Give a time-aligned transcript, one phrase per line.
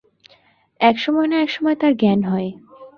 [0.81, 2.49] এক সময়-না-এক সময় তার জ্ঞান হয়।